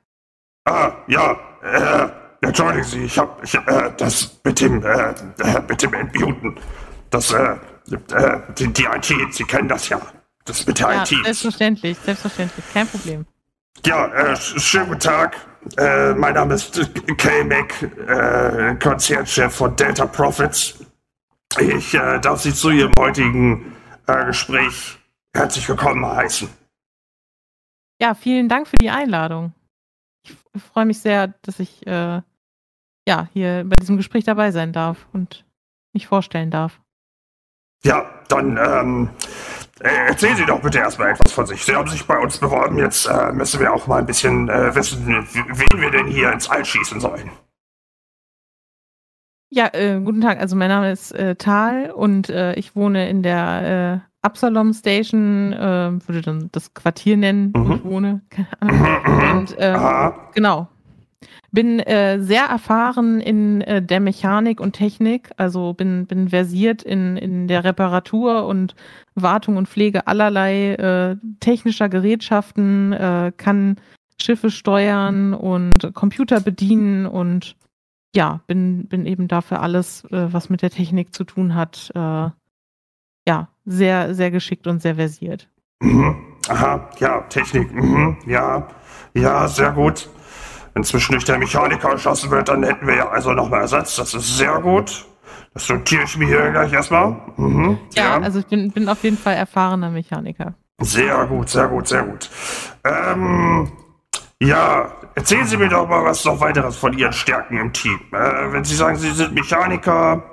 [0.65, 2.09] Ah, ja, äh,
[2.45, 6.59] entschuldigen Sie, ich hab, ich, äh, das mit dem, äh, äh mit dem Entmuten,
[7.09, 7.57] das, äh,
[7.91, 10.01] äh, die, die IT, Sie kennen das ja.
[10.45, 11.09] Das mit der ja, IT.
[11.23, 13.25] Selbstverständlich, selbstverständlich, kein Problem.
[13.81, 15.35] Ja, äh, schönen guten Tag.
[15.77, 16.79] Äh, mein Name ist
[17.17, 20.85] K-Mac, äh, Konzernchef von Delta Profits.
[21.59, 23.75] Ich äh, darf Sie zu Ihrem heutigen
[24.07, 24.97] äh, Gespräch
[25.33, 26.47] herzlich willkommen heißen.
[27.99, 29.53] Ja, vielen Dank für die Einladung.
[30.25, 32.21] Ich freue mich sehr, dass ich äh,
[33.07, 35.45] ja hier bei diesem Gespräch dabei sein darf und
[35.93, 36.79] mich vorstellen darf.
[37.83, 39.22] Ja, dann ähm, äh,
[39.89, 41.63] erzählen Sie doch bitte erstmal etwas von sich.
[41.63, 42.77] Sie haben sich bei uns beworben.
[42.77, 46.49] Jetzt äh, müssen wir auch mal ein bisschen äh, wissen, wen wir denn hier ins
[46.49, 47.31] All schießen sollen.
[49.49, 50.39] Ja, äh, guten Tag.
[50.39, 55.53] Also mein Name ist äh, Tal und äh, ich wohne in der äh, Absalom Station,
[55.53, 57.67] äh, würde dann das Quartier nennen, mhm.
[57.67, 58.21] wo ich wohne.
[58.29, 59.39] Keine Ahnung.
[59.39, 60.69] Und äh, genau.
[61.51, 67.17] Bin äh, sehr erfahren in äh, der Mechanik und Technik, also bin, bin versiert in,
[67.17, 68.75] in der Reparatur und
[69.15, 73.77] Wartung und Pflege allerlei äh, technischer Gerätschaften, äh, kann
[74.21, 77.55] Schiffe steuern und Computer bedienen und
[78.15, 82.29] ja, bin, bin eben dafür alles, äh, was mit der Technik zu tun hat, äh,
[83.27, 85.49] ja, sehr, sehr geschickt und sehr versiert.
[85.81, 86.15] Mhm.
[86.49, 88.17] Aha, ja, Technik, mhm.
[88.25, 88.67] ja,
[89.13, 90.09] ja, sehr gut.
[90.73, 93.95] Wenn zwischendurch der Mechaniker erschossen wird, dann hätten wir ja also nochmal Ersatz.
[93.95, 95.05] Das ist sehr gut.
[95.53, 97.15] Das notiere ich mir hier gleich erstmal.
[97.37, 97.77] Mhm.
[97.95, 100.55] Ja, ja, also ich bin, bin auf jeden Fall erfahrener Mechaniker.
[100.81, 102.29] Sehr gut, sehr gut, sehr gut.
[102.83, 103.71] Ähm,
[104.41, 107.99] ja, erzählen Sie mir doch mal was noch weiteres von Ihren Stärken im Team.
[108.11, 110.23] Äh, wenn Sie sagen, Sie sind Mechaniker,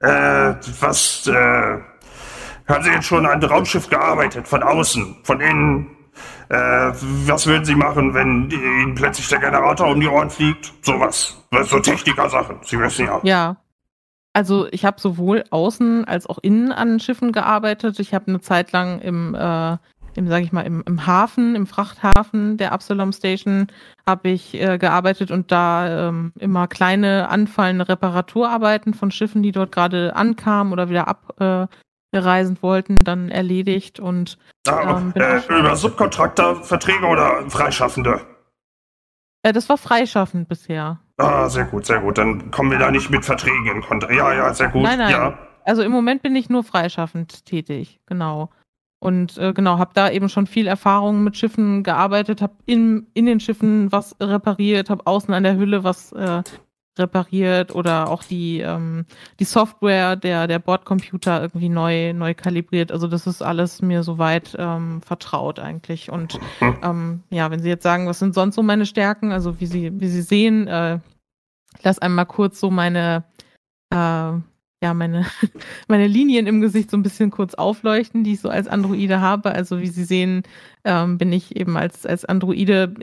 [0.00, 1.78] äh, was, äh,
[2.68, 4.46] haben Sie jetzt schon an Raumschiff gearbeitet?
[4.46, 5.97] Von außen, von innen?
[6.48, 6.92] Äh,
[7.26, 10.72] was würden Sie machen, wenn Ihnen plötzlich der Generator um die Ohren fliegt?
[10.82, 11.36] Sowas.
[11.64, 12.56] So Techniker-Sachen.
[12.62, 13.20] Sie wissen ja.
[13.22, 13.56] Ja.
[14.32, 17.98] Also ich habe sowohl außen als auch innen an Schiffen gearbeitet.
[17.98, 19.76] Ich habe eine Zeit lang im äh,
[20.18, 23.68] im, sage ich mal, im, im Hafen, im Frachthafen der Absalom Station
[24.06, 29.70] habe ich äh, gearbeitet und da ähm, immer kleine anfallende Reparaturarbeiten von Schiffen, die dort
[29.70, 37.06] gerade ankamen oder wieder abreisen äh, wollten, dann erledigt und ah, ähm, äh, über Subkontraktorverträge
[37.06, 38.20] oder Freischaffende?
[39.42, 41.00] Äh, das war freischaffend bisher.
[41.16, 42.18] Ah, sehr gut, sehr gut.
[42.18, 44.12] Dann kommen wir da nicht mit Verträgen in Kontakt.
[44.14, 44.82] Ja, ja, sehr gut.
[44.82, 45.10] Nein, nein.
[45.10, 45.38] Ja.
[45.64, 48.50] Also im Moment bin ich nur freischaffend tätig, genau.
[49.00, 53.26] Und äh, genau, habe da eben schon viel Erfahrung mit Schiffen gearbeitet, habe in, in
[53.26, 56.42] den Schiffen was repariert, habe außen an der Hülle was äh,
[56.98, 59.06] repariert oder auch die, ähm,
[59.38, 62.92] die Software der, der Bordcomputer irgendwie neu, neu kalibriert.
[62.92, 66.10] Also das ist alles mir soweit ähm, vertraut eigentlich.
[66.10, 66.38] Und
[66.82, 70.00] ähm, ja, wenn Sie jetzt sagen, was sind sonst so meine Stärken, also wie Sie,
[70.00, 71.00] wie Sie sehen, äh,
[71.76, 73.24] ich lasse einmal kurz so meine
[73.90, 74.32] äh,
[74.82, 75.26] ja, meine,
[75.88, 79.52] meine Linien im Gesicht so ein bisschen kurz aufleuchten, die ich so als Androide habe.
[79.52, 80.42] Also wie Sie sehen,
[80.84, 82.94] ähm, bin ich eben als, als Androide,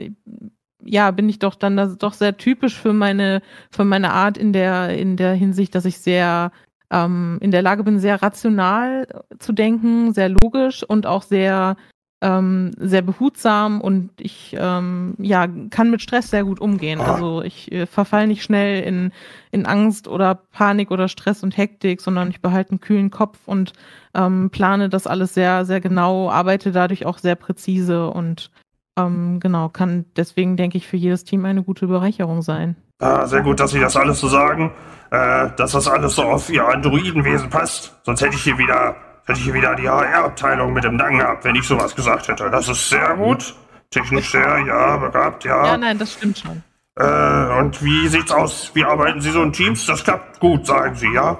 [0.86, 4.52] ja, bin ich doch dann das, doch sehr typisch für meine, für meine Art in
[4.52, 6.52] der, in der Hinsicht, dass ich sehr
[6.90, 9.06] ähm, in der Lage bin, sehr rational
[9.38, 11.76] zu denken, sehr logisch und auch sehr
[12.22, 17.00] ähm, sehr behutsam und ich ähm, ja, kann mit Stress sehr gut umgehen.
[17.00, 17.14] Ah.
[17.14, 19.12] Also ich äh, verfall nicht schnell in,
[19.50, 23.74] in Angst oder Panik oder Stress und Hektik, sondern ich behalte einen kühlen Kopf und
[24.14, 28.50] ähm, plane das alles sehr, sehr genau, arbeite dadurch auch sehr präzise und
[28.96, 32.76] ähm, genau, kann deswegen, denke ich, für jedes Team eine gute Bereicherung sein.
[32.98, 34.72] Ah, sehr gut, dass Sie das alles so sagen,
[35.10, 37.94] äh, dass das alles so auf Ihr Androidenwesen passt.
[38.04, 41.44] Sonst hätte ich hier wieder, hätte ich hier wieder die HR-Abteilung mit dem Nacken gehabt,
[41.44, 42.50] wenn ich sowas gesagt hätte.
[42.50, 43.54] Das ist sehr gut.
[43.90, 45.66] Technisch sehr, ja, begabt, ja.
[45.66, 46.62] Ja, nein, das stimmt schon.
[46.96, 48.70] Äh, und wie sieht's aus?
[48.74, 49.84] Wie arbeiten Sie so in Teams?
[49.84, 51.38] Das klappt gut, sagen Sie, ja?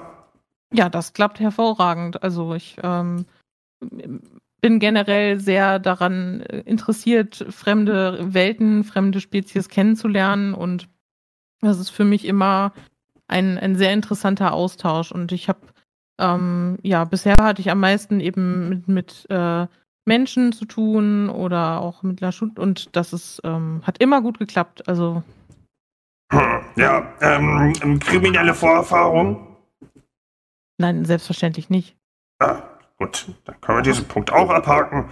[0.71, 2.21] Ja, das klappt hervorragend.
[2.21, 3.25] Also ich ähm,
[4.67, 10.89] bin generell sehr daran äh, interessiert, fremde Welten, fremde Spezies kennenzulernen und
[11.61, 12.73] das ist für mich immer
[13.29, 15.61] ein, ein sehr interessanter Austausch und ich habe
[16.19, 19.67] ähm, ja bisher hatte ich am meisten eben mit, mit äh,
[20.03, 24.37] Menschen zu tun oder auch mit La Chute und das ist ähm, hat immer gut
[24.37, 24.85] geklappt.
[24.89, 25.23] Also
[26.33, 29.47] Hm, ja, ähm, kriminelle Vorerfahrung?
[30.77, 31.95] nein, selbstverständlich nicht.
[32.39, 35.09] Ah, gut, dann können wir diesen Punkt auch abhaken.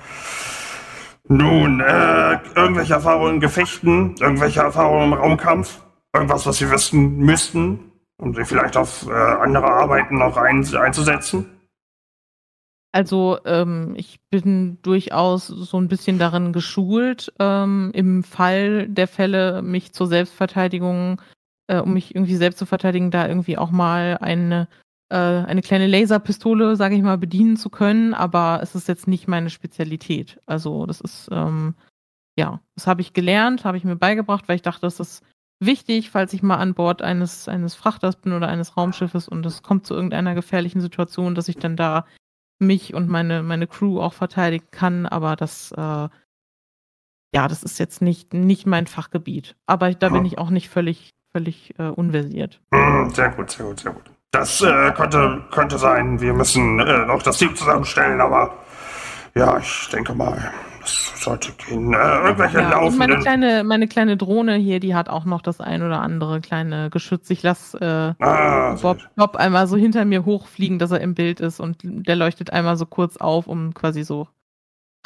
[1.27, 5.81] Nun, äh, irgendwelche Erfahrungen in Gefechten, irgendwelche Erfahrungen im Raumkampf,
[6.13, 11.49] irgendwas, was Sie wissen müssten, um Sie vielleicht auf äh, andere Arbeiten noch ein, einzusetzen?
[12.91, 19.61] Also ähm, ich bin durchaus so ein bisschen darin geschult, ähm, im Fall der Fälle
[19.61, 21.21] mich zur Selbstverteidigung,
[21.67, 24.69] äh, um mich irgendwie selbst zu verteidigen, da irgendwie auch mal eine,
[25.09, 28.13] äh, eine kleine Laserpistole, sage ich mal, bedienen zu können.
[28.13, 30.39] Aber es ist jetzt nicht meine Spezialität.
[30.45, 31.75] Also das ist, ähm,
[32.37, 35.23] ja, das habe ich gelernt, habe ich mir beigebracht, weil ich dachte, das ist
[35.59, 39.63] wichtig, falls ich mal an Bord eines, eines Frachters bin oder eines Raumschiffes und es
[39.63, 42.05] kommt zu irgendeiner gefährlichen Situation, dass ich dann da
[42.59, 46.09] mich und meine, meine Crew auch verteidigen kann, aber das, äh,
[47.33, 49.55] ja, das ist jetzt nicht, nicht mein Fachgebiet.
[49.65, 52.61] Aber da bin ich auch nicht völlig, völlig äh, unversiert.
[52.73, 54.14] Hm, sehr gut, sehr gut, sehr gut.
[54.39, 56.19] Das äh, könnte, könnte sein.
[56.19, 58.53] Wir müssen äh, noch das Team zusammenstellen, aber
[59.33, 61.93] ja, ich denke mal, das sollte gehen.
[61.93, 63.19] Äh, irgendwelche Ja, und meine laufenden.
[63.21, 67.29] kleine, meine kleine Drohne hier, die hat auch noch das ein oder andere kleine Geschütz.
[67.29, 71.39] Ich lasse äh, Ah, Bob, Bob einmal so hinter mir hochfliegen, dass er im Bild
[71.39, 74.27] ist und der leuchtet einmal so kurz auf, um quasi so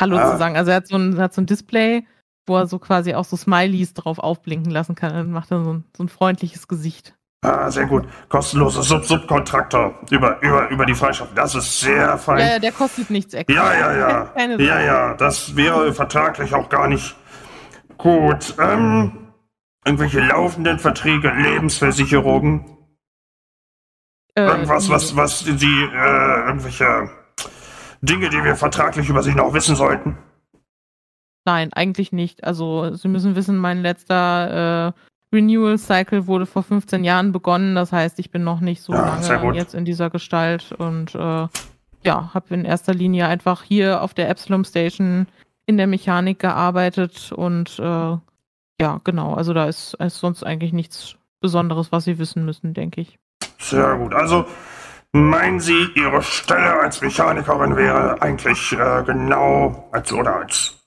[0.01, 0.31] Hallo Ah.
[0.31, 0.55] zu sagen.
[0.57, 2.05] Also er hat so ein, hat so ein Display,
[2.47, 5.13] wo er so quasi auch so Smileys drauf aufblinken lassen kann.
[5.13, 7.15] Dann macht er so ein, so ein freundliches Gesicht.
[7.41, 8.05] Ah, sehr gut.
[8.27, 11.33] Kostenlose Sub-Subkontraktor über, über, über die Freischaffung.
[11.35, 12.39] Das ist sehr fein.
[12.39, 13.53] Ja, ja, der kostet nichts extra.
[13.55, 14.23] Ja, ja, ja.
[14.35, 14.61] Keine.
[14.61, 17.15] Ja, ja, das wäre vertraglich auch gar nicht
[17.97, 18.55] gut.
[18.59, 19.29] Ähm,
[19.85, 22.65] irgendwelche laufenden Verträge, Lebensversicherungen,
[24.35, 27.09] Äh, irgendwas, was, was Sie, äh, irgendwelche
[28.01, 30.17] Dinge, die wir vertraglich über Sie noch wissen sollten.
[31.45, 32.43] Nein, eigentlich nicht.
[32.43, 34.99] Also, Sie müssen wissen, mein letzter äh,
[35.31, 37.75] Renewal Cycle wurde vor 15 Jahren begonnen.
[37.75, 41.47] Das heißt, ich bin noch nicht so Ja, lange jetzt in dieser Gestalt und äh,
[42.03, 45.27] ja, habe in erster Linie einfach hier auf der Epsilon Station
[45.65, 48.17] in der Mechanik gearbeitet und äh,
[48.81, 49.33] ja, genau.
[49.33, 53.19] Also, da ist, ist sonst eigentlich nichts Besonderes, was Sie wissen müssen, denke ich.
[53.59, 54.13] Sehr gut.
[54.13, 54.45] Also,
[55.11, 60.79] meinen Sie, Ihre Stelle als Mechanikerin wäre eigentlich äh, genau als oder als,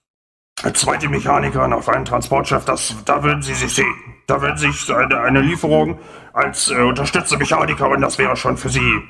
[0.63, 4.12] als zweite Mechanikerin auf einem Transportschiff, das, da würden Sie sich sehen.
[4.27, 5.99] Da Sie sich eine, eine Lieferung
[6.33, 9.03] als äh, unterstützte Mechanikerin, das wäre schon für Sie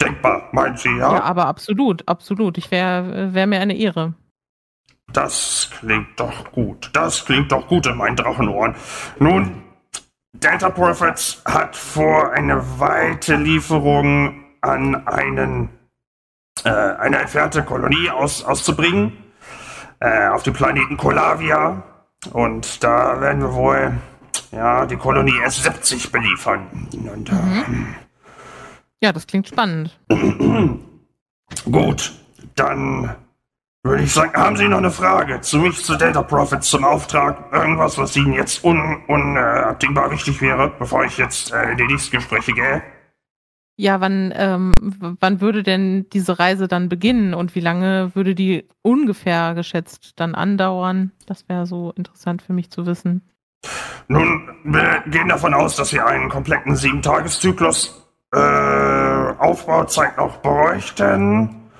[0.00, 1.14] denkbar, meinen Sie, ja?
[1.14, 2.58] Ja, aber absolut, absolut.
[2.58, 4.14] Ich wäre wär mir eine Ehre.
[5.12, 6.90] Das klingt doch gut.
[6.92, 8.74] Das klingt doch gut in meinen Drachenohren.
[9.18, 9.62] Nun,
[10.32, 15.68] Delta Prophets hat vor, eine weite Lieferung an einen,
[16.64, 19.24] äh, eine entfernte Kolonie aus, auszubringen.
[20.04, 21.82] Äh, auf dem Planeten Kolavia.
[22.32, 23.92] Und da werden wir wohl,
[24.54, 26.88] ja, die Kolonie S70 beliefern.
[26.92, 27.34] Und, äh,
[29.00, 29.98] Ja, das klingt spannend.
[31.70, 32.12] Gut,
[32.54, 33.14] dann
[33.82, 37.52] würde ich sagen, haben Sie noch eine Frage zu mich, zu Delta Profits, zum Auftrag?
[37.52, 41.86] Irgendwas, was Ihnen jetzt unabdingbar un, äh, wichtig wäre, bevor ich jetzt äh, in die
[41.86, 42.82] nächsten Gespräche gehe?
[43.76, 48.68] Ja, wann, ähm, wann würde denn diese Reise dann beginnen und wie lange würde die
[48.82, 51.10] ungefähr geschätzt dann andauern?
[51.26, 53.22] Das wäre so interessant für mich zu wissen.
[54.08, 58.02] Nun, wir gehen davon aus, dass wir einen kompletten Sieben-Tages-Zyklus
[58.34, 58.38] äh,
[59.38, 61.70] Aufbauzeit noch bräuchten.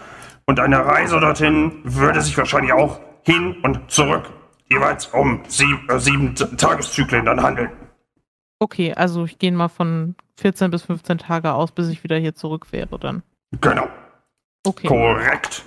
[0.47, 4.25] Und eine Reise dorthin würde sich wahrscheinlich auch hin und zurück
[4.68, 7.70] jeweils um sieb, äh, sieben Tageszyklen dann handeln.
[8.59, 12.35] Okay, also ich gehe mal von 14 bis 15 Tage aus, bis ich wieder hier
[12.35, 13.23] zurück wäre dann.
[13.61, 13.88] Genau,
[14.66, 14.87] Okay.
[14.88, 15.64] korrekt.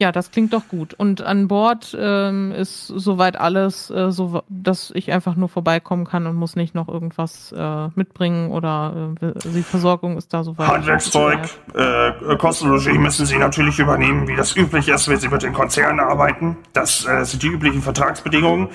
[0.00, 0.94] Ja, das klingt doch gut.
[0.94, 6.26] Und an Bord ähm, ist soweit alles, äh, so, dass ich einfach nur vorbeikommen kann
[6.26, 10.68] und muss nicht noch irgendwas äh, mitbringen oder äh, die Versorgung ist da soweit.
[10.68, 11.40] Handwerkszeug,
[11.74, 16.00] äh, Kostenlogie müssen Sie natürlich übernehmen, wie das üblich ist, wenn Sie mit den Konzernen
[16.00, 16.56] arbeiten.
[16.72, 18.70] Das äh, sind die üblichen Vertragsbedingungen.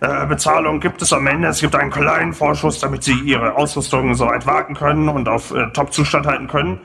[0.00, 1.48] Äh, Bezahlung gibt es am Ende.
[1.48, 5.70] Es gibt einen kleinen Vorschuss, damit Sie Ihre Ausrüstung soweit warten können und auf äh,
[5.74, 6.80] Top-Zustand halten können.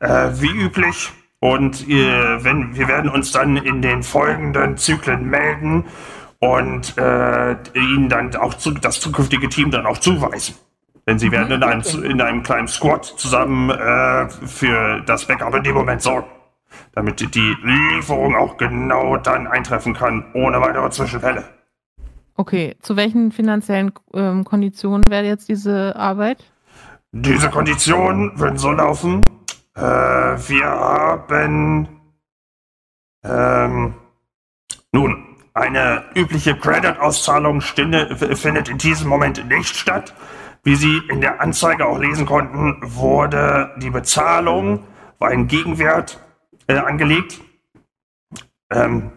[0.00, 1.12] Äh, wie üblich.
[1.40, 5.84] Und äh, wenn, wir werden uns dann in den folgenden Zyklen melden
[6.38, 10.54] und äh, Ihnen dann auch zu, das zukünftige Team dann auch zuweisen.
[11.06, 15.62] Denn Sie werden in einem, in einem kleinen Squad zusammen äh, für das Backup in
[15.62, 16.26] dem Moment sorgen.
[16.92, 21.44] Damit die Lieferung auch genau dann eintreffen kann, ohne weitere Zwischenfälle.
[22.34, 26.44] Okay, zu welchen finanziellen ähm, Konditionen wäre jetzt diese Arbeit?
[27.12, 29.22] Diese Konditionen würden so laufen.
[29.76, 31.88] Äh, wir haben
[33.24, 33.94] ähm,
[34.92, 40.14] nun eine übliche Credit-Auszahlung findet in diesem Moment nicht statt.
[40.62, 44.84] Wie Sie in der Anzeige auch lesen konnten, wurde die Bezahlung
[45.18, 46.20] war ein Gegenwert
[46.66, 47.40] äh, angelegt.
[48.70, 49.12] Ähm,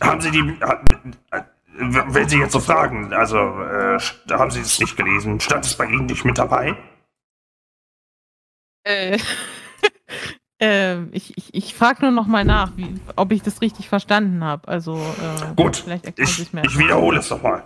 [0.00, 1.42] haben Sie die, äh,
[1.78, 3.98] wenn Sie jetzt so fragen, also äh,
[4.30, 6.76] haben Sie es nicht gelesen, stand es bei Ihnen nicht mit dabei?
[8.86, 9.18] Äh,
[10.62, 14.44] äh, ich ich, ich frage nur noch mal nach, wie, ob ich das richtig verstanden
[14.44, 14.68] habe.
[14.68, 15.84] Also äh, Gut,
[16.16, 17.64] ich, ich wiederhole es nochmal.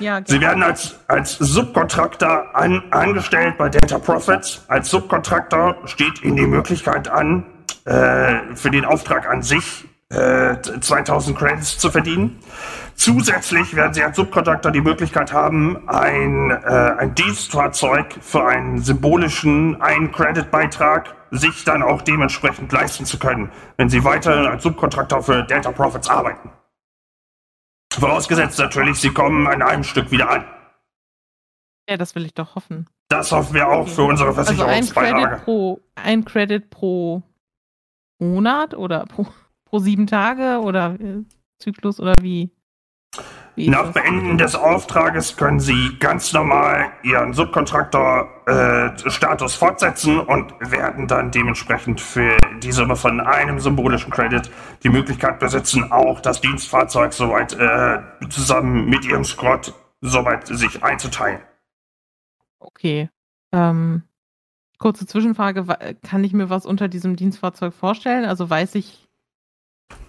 [0.00, 4.64] Ja, Sie werden als, als Subkontraktor an, angestellt bei Data Profits.
[4.68, 7.46] Als Subkontraktor steht Ihnen die Möglichkeit an,
[7.84, 12.38] äh, für den Auftrag an sich 2000 äh, Credits zu verdienen.
[12.96, 19.80] Zusätzlich werden Sie als Subkontraktor die Möglichkeit haben, ein, äh, ein Dienstfahrzeug für einen symbolischen
[19.80, 25.72] Ein-Credit-Beitrag sich dann auch dementsprechend leisten zu können, wenn Sie weiter als Subkontraktor für Delta
[25.72, 26.50] Profits arbeiten.
[27.92, 30.44] Vorausgesetzt natürlich, Sie kommen an einem Stück wieder an.
[31.88, 32.88] Ja, das will ich doch hoffen.
[33.08, 33.90] Das hoffen wir auch okay.
[33.90, 35.16] für unsere Versicherungsbeilage.
[35.16, 37.22] Also ein Credit pro, ein Credit pro
[38.18, 39.26] Monat oder pro,
[39.64, 41.22] pro sieben Tage oder äh,
[41.58, 42.50] Zyklus oder wie?
[43.56, 51.30] Nach Beenden des Auftrages können Sie ganz normal Ihren Subkontraktor-Status äh, fortsetzen und werden dann
[51.30, 54.50] dementsprechend für die Summe von einem symbolischen Credit
[54.82, 61.38] die Möglichkeit besitzen, auch das Dienstfahrzeug soweit äh, zusammen mit Ihrem Squad soweit sich einzuteilen.
[62.58, 63.08] Okay.
[63.52, 64.02] Ähm,
[64.78, 65.64] kurze Zwischenfrage:
[66.02, 68.24] Kann ich mir was unter diesem Dienstfahrzeug vorstellen?
[68.24, 69.06] Also weiß ich,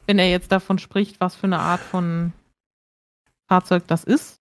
[0.08, 2.34] wenn er jetzt davon spricht, was für eine Art von
[3.47, 4.39] Fahrzeug das ist?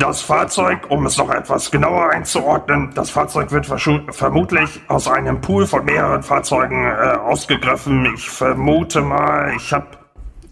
[0.00, 5.66] Das Fahrzeug, um es noch etwas genauer einzuordnen, das Fahrzeug wird vermutlich aus einem Pool
[5.66, 8.14] von mehreren Fahrzeugen äh, ausgegriffen.
[8.14, 9.88] Ich vermute mal, ich habe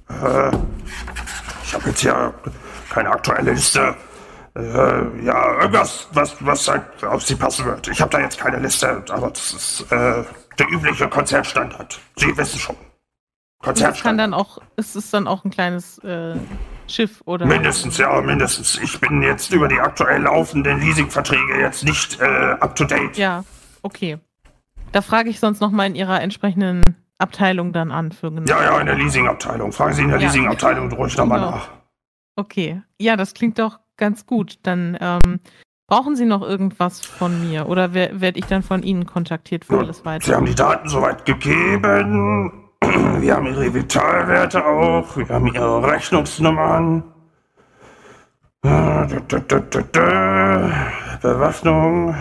[0.08, 0.50] äh,
[1.62, 2.32] ich habe jetzt ja
[2.90, 3.94] keine aktuelle Liste.
[4.56, 7.88] Äh, ja, irgendwas, was, was halt auf Sie passen wird.
[7.88, 10.24] Ich habe da jetzt keine Liste, aber das ist äh,
[10.58, 11.98] der übliche Konzertstandard.
[12.16, 12.76] Sie wissen schon.
[13.58, 13.96] Konzertstandard.
[13.96, 16.36] Das kann dann auch, ist es dann auch ein kleines äh,
[16.88, 17.46] Schiff oder?
[17.46, 18.78] Mindestens, ja, mindestens.
[18.82, 23.16] Ich bin jetzt über die aktuell laufenden Leasingverträge jetzt nicht äh, up to date.
[23.16, 23.44] Ja,
[23.82, 24.18] okay.
[24.92, 26.82] Da frage ich sonst noch mal in Ihrer entsprechenden
[27.18, 28.48] Abteilung dann an für genau.
[28.48, 29.72] Ja, ja, in der Leasingabteilung.
[29.72, 30.26] Fragen Sie in der ja.
[30.26, 31.50] Leasingabteilung ruhig nochmal genau.
[31.52, 31.68] nach.
[32.36, 32.82] Okay.
[32.98, 34.58] Ja, das klingt doch ganz gut.
[34.62, 35.40] Dann ähm,
[35.86, 40.04] brauchen Sie noch irgendwas von mir oder werde ich dann von Ihnen kontaktiert für alles
[40.04, 40.30] weitere?
[40.30, 42.65] Sie haben die Daten soweit gegeben.
[43.20, 45.16] Wir haben ihre Vitalwerte auch.
[45.16, 47.02] Wir haben ihre Rechnungsnummern.
[51.22, 52.14] Bewaffnung.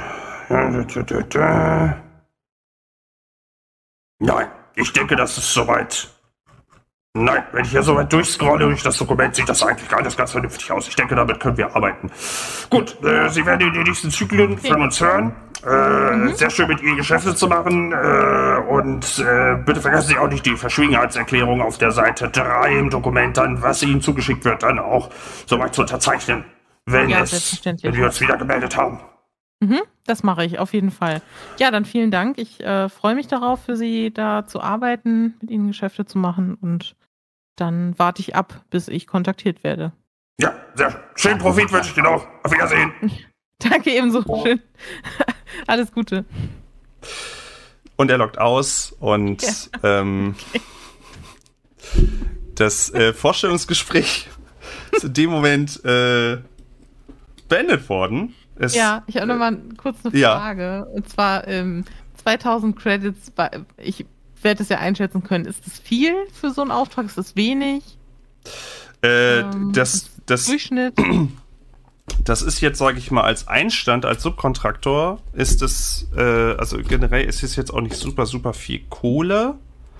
[4.19, 6.14] Nein, ich denke, das ist soweit
[7.17, 10.33] Nein, wenn ich hier so weit durchscrolle durch das Dokument, sieht das eigentlich alles ganz
[10.33, 10.89] vernünftig aus.
[10.89, 12.11] Ich denke, damit können wir arbeiten.
[12.69, 15.33] Gut, äh, Sie werden in den nächsten Zyklen von uns hören.
[15.65, 16.35] Äh, mhm.
[16.35, 17.93] Sehr schön mit Ihnen Geschäfte zu machen.
[17.93, 22.89] Äh, und äh, bitte vergessen Sie auch nicht die Verschwiegenheitserklärung auf der Seite 3 im
[22.89, 25.09] Dokument, dann, was Ihnen zugeschickt wird, dann auch
[25.45, 26.43] soweit zu unterzeichnen,
[26.85, 28.99] wenn, ja, es, wenn wir uns wieder gemeldet haben.
[29.61, 31.21] Mhm, das mache ich auf jeden Fall.
[31.59, 32.37] Ja, dann vielen Dank.
[32.39, 36.57] Ich äh, freue mich darauf, für Sie da zu arbeiten, mit Ihnen Geschäfte zu machen
[36.59, 36.97] und
[37.55, 39.91] dann warte ich ab, bis ich kontaktiert werde.
[40.39, 40.99] Ja, sehr schön.
[41.15, 42.27] Schönen Profit wünsche ich dir noch.
[42.43, 42.91] Auf Wiedersehen.
[43.59, 44.21] Danke ebenso.
[44.43, 44.61] Schön.
[45.67, 46.25] Alles Gute.
[47.95, 49.51] Und er lockt aus und ja.
[49.83, 52.09] ähm, okay.
[52.55, 54.27] das äh, Vorstellungsgespräch
[54.91, 56.39] ist in dem Moment äh,
[57.47, 58.35] beendet worden.
[58.57, 60.61] Es, ja, ich habe nochmal kurz eine Frage.
[60.61, 60.81] Ja.
[60.81, 61.85] Und zwar ähm,
[62.23, 64.05] 2000 Credits, bei, ich
[64.41, 65.45] werde es ja einschätzen können.
[65.45, 67.05] Ist das viel für so einen Auftrag?
[67.05, 67.83] Ist das wenig?
[69.01, 70.93] Äh, Ähm, das, das, Durchschnitt?
[72.23, 77.25] das ist jetzt, sage ich mal, als Einstand, als Subkontraktor, ist es, äh, also generell
[77.25, 79.55] ist es jetzt auch nicht super, super viel Kohle.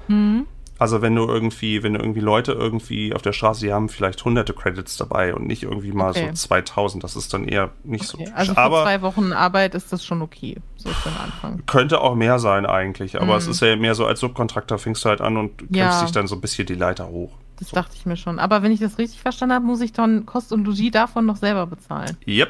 [0.08, 0.46] Hm?
[0.78, 4.24] Also wenn du irgendwie, wenn du irgendwie Leute irgendwie auf der Straße, die haben vielleicht
[4.26, 6.28] hunderte Credits dabei und nicht irgendwie mal Okay.
[6.34, 8.26] so 2000, das ist dann eher nicht Okay.
[8.28, 8.34] so.
[8.36, 10.58] Also für aber zwei Wochen Arbeit ist das schon okay.
[10.76, 11.66] So für den Anfang.
[11.66, 13.38] könnte auch mehr sein eigentlich, aber Mhm.
[13.40, 16.02] es ist ja mehr so als Subkontraktor fängst du halt an und kämpfst Ja.
[16.02, 17.32] dich dann so ein bisschen die Leiter hoch.
[17.58, 18.38] Das dachte ich mir schon.
[18.40, 21.38] Aber wenn ich das richtig verstanden habe, muss ich dann Kost und Logis davon noch
[21.38, 22.18] selber bezahlen.
[22.28, 22.50] Yep.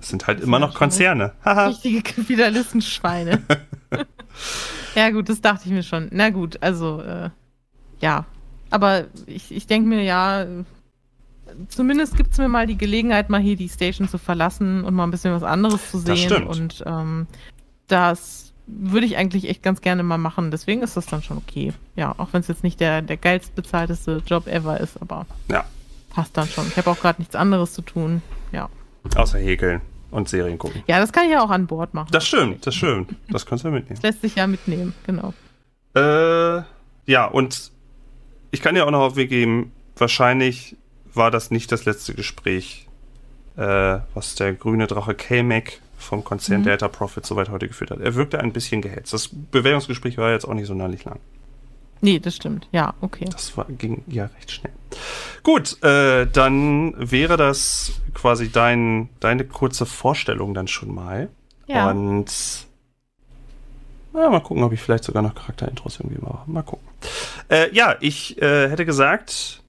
[0.00, 1.32] Es sind halt Das immer noch schon Konzerne.
[1.44, 3.42] Richtige Kapitalistenschweine.
[4.94, 6.08] ja, gut, das dachte ich mir schon.
[6.10, 7.30] Na gut, also, äh,
[8.00, 8.24] ja.
[8.70, 10.44] Aber ich, ich denke mir, ja,
[11.68, 15.04] zumindest gibt es mir mal die Gelegenheit, mal hier die Station zu verlassen und mal
[15.04, 16.28] ein bisschen was anderes zu Das sehen.
[16.30, 16.48] stimmt.
[16.48, 17.26] Und ähm,
[17.86, 20.50] das würde ich eigentlich echt ganz gerne mal machen.
[20.50, 21.72] Deswegen ist das dann schon okay.
[21.94, 25.64] Ja, auch wenn es jetzt nicht der, der geilst bezahlteste Job ever ist, aber ja,
[26.10, 26.66] passt dann schon.
[26.66, 28.22] Ich habe auch gerade nichts anderes zu tun.
[28.50, 28.68] Ja.
[29.14, 29.80] außer häkeln
[30.10, 30.82] und Serien gucken.
[30.88, 32.08] Ja, das kann ich ja auch an Bord machen.
[32.10, 33.14] Das stimmt, das stimmt.
[33.30, 33.94] Das kannst du mitnehmen.
[33.94, 35.32] Das lässt sich ja mitnehmen, genau.
[35.94, 36.62] Äh,
[37.06, 37.70] ja, und
[38.50, 40.76] ich kann dir auch noch auf Weg geben, wahrscheinlich
[41.12, 42.86] war das nicht das letzte Gespräch,
[43.56, 46.64] äh, was der grüne Drache K-Mac vom Konzern Mhm.
[46.64, 48.00] Delta Profit soweit heute geführt hat.
[48.00, 49.12] Er wirkte ein bisschen gehetzt.
[49.12, 51.18] Das Bewerbungsgespräch war jetzt auch nicht sonderlich lang.
[52.02, 52.68] Nee, das stimmt.
[52.72, 53.24] Ja, okay.
[53.30, 54.72] Das war, ging ja recht schnell.
[55.42, 61.30] Gut, äh, dann wäre das quasi dein, deine kurze Vorstellung dann schon mal.
[61.66, 61.90] Ja.
[61.90, 62.66] Und
[64.14, 66.50] ja, mal gucken, ob ich vielleicht sogar noch Charakterintros irgendwie mache.
[66.50, 66.85] Mal gucken.
[67.48, 69.62] Äh, ja, ich äh, hätte gesagt,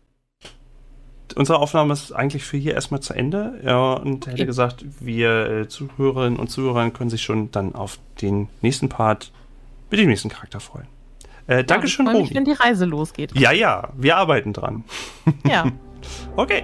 [1.36, 3.60] unsere Aufnahme ist eigentlich für hier erstmal zu Ende.
[3.64, 8.50] Ja, und hätte gesagt, wir äh, Zuhörerinnen und Zuhörer können sich schon dann auf den
[8.62, 9.32] nächsten Part
[9.90, 10.88] mit dem nächsten Charakter freuen.
[11.48, 12.36] Äh, Dankeschön, ja, ich freu mich, Romy.
[12.36, 13.34] wenn die Reise losgeht.
[13.38, 14.84] Ja, ja, wir arbeiten dran.
[15.48, 15.66] Ja.
[16.36, 16.64] Okay.